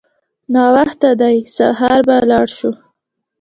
[0.53, 2.71] ناوخته دی سهار به لاړ شو.